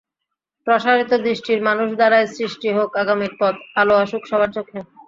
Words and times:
প্রসারিত 0.67 1.11
দৃষ্টির 1.25 1.59
মানুষ 1.67 1.89
দ্বারাই 1.95 2.25
সৃষ্টি 2.35 2.69
হোক 2.77 2.89
আগামীর 2.97 3.33
পথ, 3.39 3.55
আলো 3.75 3.93
আসুক 4.03 4.23
সবার 4.29 4.49
চোখে। 4.55 4.79